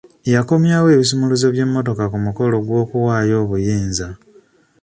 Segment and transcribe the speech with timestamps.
[0.33, 4.07] Yakomyawo ebisumuluzo by'emmotoka ku mukolo gw'okuwaayo obuyinza.